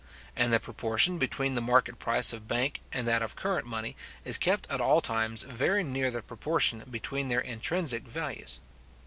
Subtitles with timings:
[0.35, 4.39] and the proportion between the market price of bank and that of current money is
[4.39, 8.59] kept at all times very near the proportion between their intrinsic values.